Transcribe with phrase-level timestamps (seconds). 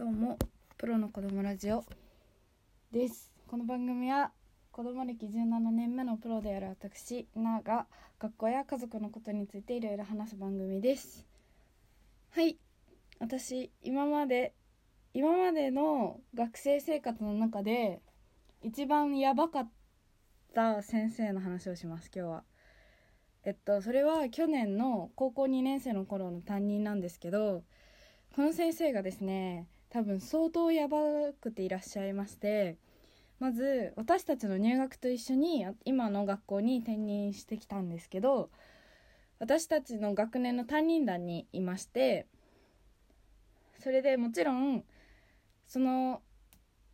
[0.00, 0.38] どうも
[0.78, 1.84] プロの子供ラジオ
[2.90, 3.30] です。
[3.46, 4.32] この番組は
[4.72, 7.86] 子供歴17年目のプロである私なが
[8.18, 11.26] 学校や家族のことについていろいろ話す番組です。
[12.30, 12.56] はい。
[13.18, 14.54] 私今まで
[15.12, 18.00] 今までの学生生活の中で
[18.62, 19.70] 一番やばかっ
[20.54, 22.44] た先生の話をします今日は。
[23.44, 27.64] えっとそれは去年の高校2年生の頃の担任なんですけど
[28.34, 30.98] この先生がですね多分相当やば
[31.40, 32.76] くていらっしゃいまして
[33.40, 38.50] まず私たちの入学と一緒に今の学校に転任してきたんですけど
[39.40, 42.26] 私たちの学年の担任団にいまして
[43.78, 44.84] それでもちろん
[45.66, 46.20] その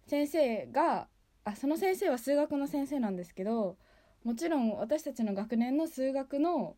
[0.07, 1.09] 先生が
[1.45, 3.77] あその先生は数学の先生なんですけど
[4.25, 6.77] もちろん私たちの学年の数学の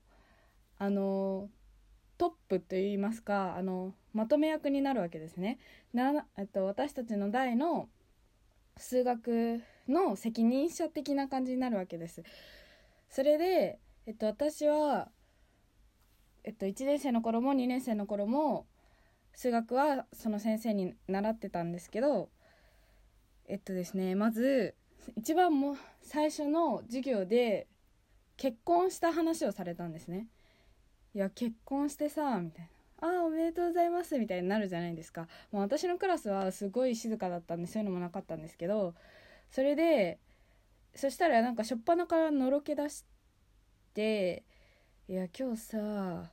[0.79, 1.49] あの
[2.19, 5.59] トップといいますかあのまとめ役になるわけですね。
[5.95, 7.89] なえっと、私たちの代の
[8.77, 12.23] 数学の責任者的な感じになるわけです。
[13.09, 15.09] それで、えっと、私は、
[16.45, 18.67] えっと、1年生の頃も2年生の頃も
[19.33, 22.29] 数学はその先生に習ってたんですけど
[23.47, 24.75] えっとですねまず
[25.17, 27.69] 一番も最初の授業で
[28.37, 30.27] 結婚した話をされたんですね。
[31.15, 32.69] いや結婚してさみたい
[33.01, 38.95] な「ああおめでとうございます」みたいになるじゃないですか、まあ、私のクラスはすごい静かだったんでそういうのもなかったんですけど
[39.51, 40.19] それで
[40.95, 43.05] そしたらなんか初っ端からのろけ出し
[43.95, 44.45] て
[45.09, 46.33] 「いや今日さ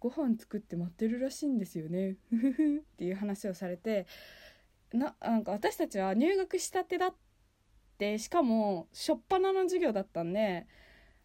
[0.00, 4.06] ご飯作って待ってるらしいんですよね」 っていう話をされて
[4.92, 7.14] ななんか私たちは入学したてだっ
[7.98, 10.66] てしかも初っ端の授業だったんで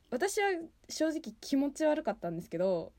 [0.10, 0.52] 私は
[0.90, 2.94] 正直気持ち悪かったんですけど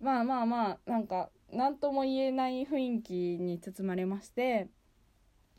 [0.00, 4.68] まあまあまあなんか何とも言えない雰囲気に包まれまして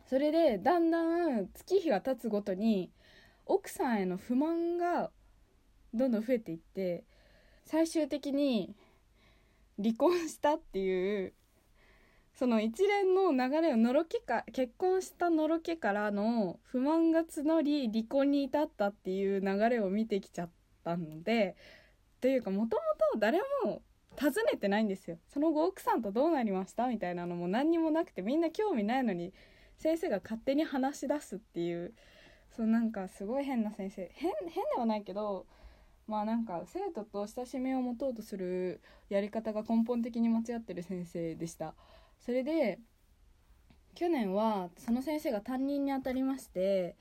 [0.08, 2.92] それでだんだん月日が経つごとに
[3.46, 5.12] 奥さんへの不満が
[5.94, 7.04] どんどん増えていって
[7.66, 8.76] 最終的に
[9.82, 11.34] 離婚したっていう
[12.38, 20.50] その一連の流れをのろけか結婚したのろけからの不満が募り離婚に至ったっていう流れを見てきちゃっ
[20.86, 21.58] たので
[22.22, 22.82] というかもとも
[23.14, 23.82] と誰も
[24.16, 25.18] 尋ねてないんですよ。
[25.28, 29.34] その後奥さんとどうなりましたみたいなのも何にもなくてみんな興味ないのに
[29.78, 31.94] 先生が勝手に話し出すっていう
[32.56, 34.10] そうなんかすごい変な先生。
[34.14, 35.46] 変変ではないけど
[36.08, 41.76] まあなんか生徒と親しみを持とうとするやり方が根本的に間違ってる先生でした。
[42.22, 42.80] それで
[43.96, 46.96] 去年はその先生が担任にあたりまして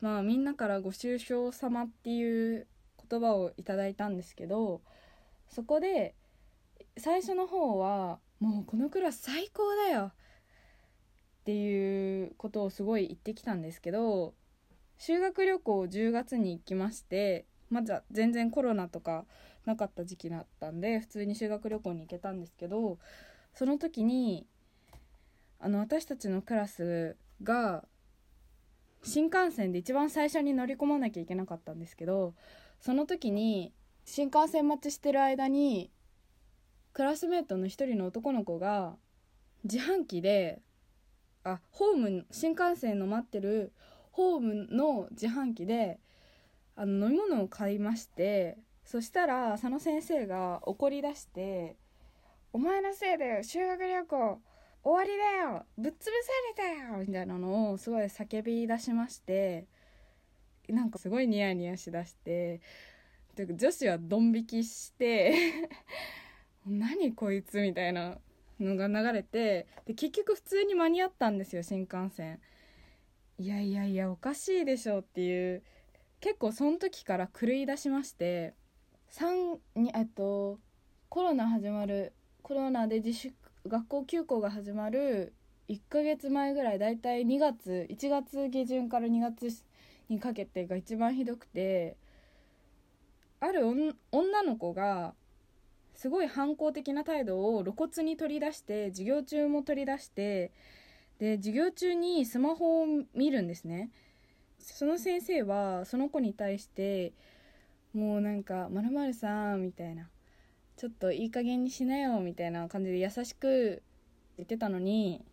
[0.00, 2.66] まあみんなからご愁傷様っていう
[3.08, 4.80] 言葉をいただいたんですけど
[5.48, 6.14] そこで
[6.98, 10.12] 最初の方はもうこのクラス最高だよっ
[11.44, 14.34] ていうことをすごい言ってきたんですけど
[14.98, 19.24] 修学旅行10月に行きましてまだ全然コロナとか
[19.64, 22.98] なかった時期だったんで普通に修学旅行に行けたんですけど
[23.52, 24.46] その時に
[25.58, 27.84] あの私たちのクラスが
[29.02, 32.34] 新幹線で一番最初に乗り込まなきゃいけなかったんですけど
[32.86, 33.72] その時に
[34.04, 35.90] 新幹線待ちしてる間に
[36.92, 38.94] クラスメートの一人の男の子が
[39.64, 40.62] 自販機で
[41.42, 43.72] あホーム新幹線の待ってる
[44.12, 45.98] ホームの自販機で
[46.76, 51.74] あの飲み物を買いましてそしたら佐野先生が怒り出して
[52.54, 54.40] 「お前のせいで修学旅行
[54.84, 59.66] 終わりだよぶっ潰されたよ!」みたいなのをすごい叫び出しまして
[60.68, 62.60] なんかすごいニヤニヤしだして
[63.38, 65.34] 女子はドン引きして
[66.66, 68.18] 何こいつみたいな
[68.58, 72.40] のが流れてで結局普通に間に合ったんですよ新幹線。
[73.38, 75.62] いやいやいやおかしいでしょっていう。
[76.20, 78.54] 結構その時から狂い出しまして
[79.12, 80.58] 3にえっと
[81.08, 82.12] コロナ始まる
[82.42, 83.34] コロナで自粛
[83.66, 85.34] 学校休校が始まる
[85.68, 89.50] 1ヶ月前ぐらいだいたい2月1月下旬から2月
[90.08, 91.96] にかけてが一番ひどくて
[93.40, 93.66] ある
[94.12, 95.14] 女の子が
[95.94, 100.52] すごい反抗的な態度を露骨に取り出して授業中も取り出して
[101.18, 103.90] で授業中にスマホを見るんですね。
[104.58, 107.12] その先生はその子に対して
[107.94, 110.10] もうなんか「まるさん」みたいな
[110.76, 113.82] 「ちょっといい加減にしなよ」みたいな感じで優しく
[114.36, 115.24] 言ってたのに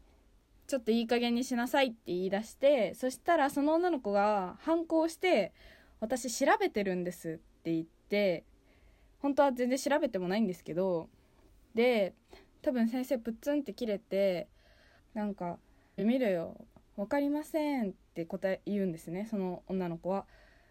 [0.68, 5.54] ちょっといい加減にしなさいって言い出してそしたらその女の子が反抗して
[6.00, 8.44] 私調べてるんですって言って
[9.22, 11.10] 本当は全然調べてもないんですけど
[11.76, 12.14] で
[12.62, 14.48] 多分先生プッツンって切れて
[15.14, 15.58] なんか
[15.98, 16.58] 見るよ
[16.96, 20.26] 分かりませんって答え言うんですねその女の子は。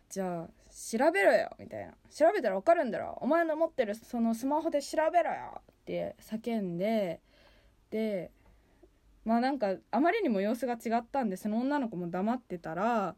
[0.08, 1.92] じゃあ調べろよみたいな。
[2.14, 3.18] 調べたら分かるんだろ。
[3.22, 7.20] お前の持ってるそのスマホで調べろよって叫んで
[7.90, 8.30] で
[9.24, 13.14] まあなんかあまりにも様子が違ったんでその女の子も黙ってたら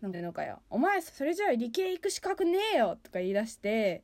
[0.00, 4.02] なんていうのかよお前それじゃあ理系行く資格ねえよとか言い出して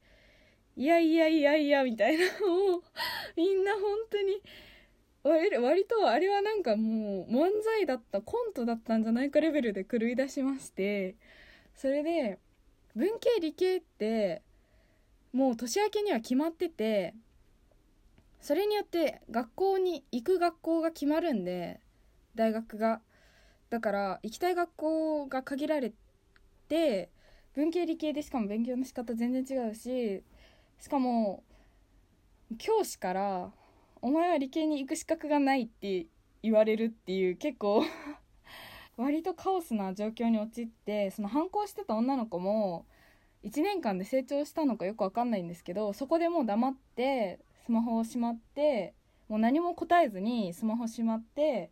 [0.77, 2.83] いやいやいやいやみたいなもう
[3.37, 4.41] みんな本当に
[5.23, 11.15] 割割とあれはなんかもう漫才だったコントだったんじゃないかレベルで狂い出しまして
[11.75, 12.39] それで
[12.95, 14.43] 文系理系って
[15.33, 17.15] もう年明けには決まってて
[18.45, 21.81] それによって学校に行く学校が決まるんで
[22.35, 23.01] 大学が。
[23.71, 25.95] だから行きたい学校が限られ
[26.69, 27.11] て
[27.55, 30.23] 文系理系でしかも勉強の仕方全然違うし
[30.79, 31.43] しかも
[32.59, 33.53] 教師から
[34.03, 36.07] 「お前は理系に行く資格がない」って
[36.43, 37.83] 言われるっていう結構
[38.99, 42.85] 割とカオスな状況に陥ってその反抗してた女の子も
[43.43, 48.95] 1年間で成長したのかよく分かんないんですけどそこでもう黙ってスマホをしまって
[49.29, 51.71] もう何も答えずにスマホしまって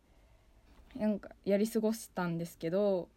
[0.96, 3.08] なんかやり過ごしたんですけど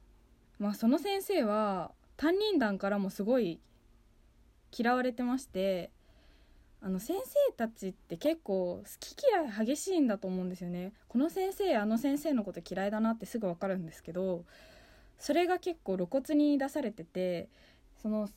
[0.59, 3.59] まあその先生は担任団からもすごい
[4.77, 5.91] 嫌われてまして
[6.81, 10.93] あの先生たちって結構好き嫌い激しいんだと思うんですよね。
[11.07, 14.43] この先生あの先生のこと嫌いだなってすぐ分かるんですけど
[15.17, 17.49] それが結構露骨に出されてて
[18.01, 18.29] その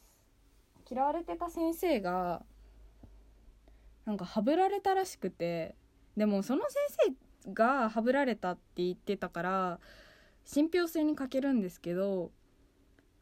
[0.90, 2.42] 嫌われてた先生が
[4.08, 5.74] なんかはぶられたらしくて
[6.16, 7.14] でもその先
[7.44, 9.80] 生がはぶられたって言ってたから
[10.46, 12.30] 信憑性に欠けるんですけど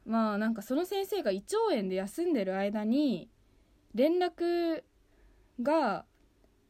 [0.05, 3.29] まあなんかその先生が胃腸炎で休んでる間に
[3.95, 4.81] 連絡
[5.61, 6.05] が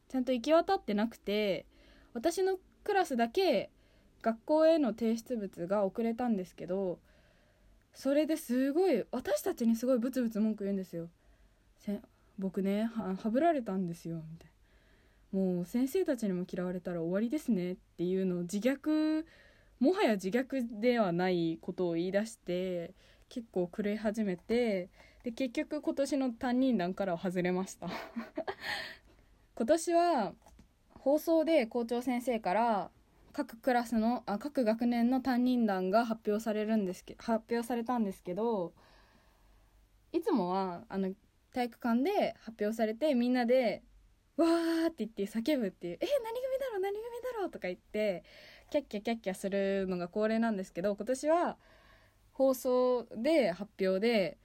[0.08, 1.64] ちゃんと行き渡ってなくて
[2.12, 3.70] 私のクラスだけ
[4.20, 6.98] 学校への提出物が遅れたんですけど
[7.94, 11.08] それですごい私たちにすごいブツブツ文句言うんですよ。
[12.38, 14.16] 僕ねはぶられたんですよ。
[14.16, 14.50] みたい
[15.32, 15.40] な。
[15.40, 19.24] もう先生たちにも嫌われたら終わりですねっていうのを自虐
[19.78, 22.94] もはや自虐ではないことを言い出して
[23.28, 24.88] 結構狂い始めて
[25.22, 27.88] で結局今年の担任団からは外れました。
[29.54, 30.34] 今年は
[30.90, 32.90] 放送で校長先生から
[33.32, 38.72] 各クラスのあ各学年の担任団が発表されるんですけ発表されたんですけど
[40.12, 41.12] いつもはあの
[41.52, 43.82] 体育館で発表されてみんなで
[44.36, 48.24] わーって言って叫ぶっていう「え何組だろう何組だろう?」とか言って
[48.70, 51.58] キャッキャキャッキャするのが恒例なんですけど今年は
[52.32, 54.38] 放送で発表で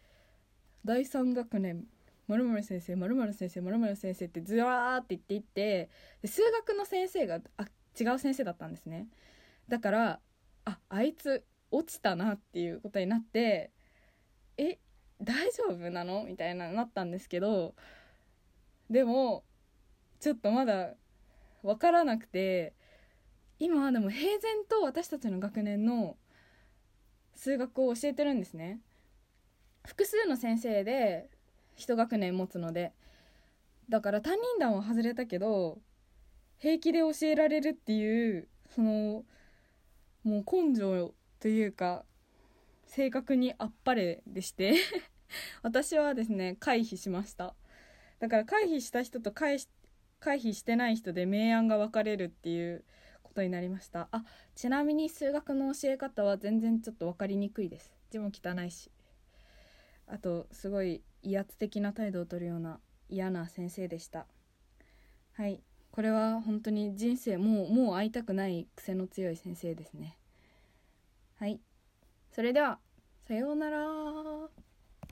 [0.84, 1.88] 第3学年
[2.28, 5.90] 〇〇先生〇〇先生〇〇先生ってずわーって言っていって
[6.26, 7.68] 数学の先生があ
[8.00, 9.08] 違う先生だったんですね
[9.68, 10.20] だから
[10.66, 13.72] ああいつ落ちたなっていうことになって
[14.58, 14.80] え
[15.24, 16.26] 大丈夫なの？
[16.26, 17.74] みたいななったんですけど
[18.90, 19.44] でも
[20.20, 20.94] ちょっとまだ
[21.64, 22.74] 分からなくて
[23.60, 26.18] 今でも平然と私たちの学年の
[27.36, 28.80] 数学を教えてるんですね。
[29.86, 31.30] 複数の先生で
[31.78, 32.94] 1学年持つので
[33.90, 35.80] だから担任団は外れたけど
[36.58, 39.24] 平気で教えられるっていうその
[40.24, 42.06] もう根性というか
[42.86, 44.76] 正確にあっぱれでして。
[45.64, 47.56] 私はですね回避しました。
[48.20, 52.86] だから回避した人と回避してない人で明暗が分かれるっていう
[53.24, 54.08] ことになりました。
[54.12, 54.24] あ
[54.56, 57.94] ちなみに数学の教え方は全然ちょっと分かりにくいです。
[58.10, 58.92] 字も汚いし。
[60.08, 64.28] あとすごい威圧的な態度をとるような嫌な先生でした。
[65.34, 65.62] はい。
[65.92, 70.18] これは本当に人生もうもう会いたくない癖の強い先生ですね。
[71.36, 71.60] はい。
[72.32, 72.80] それでは
[73.28, 74.73] さようなら。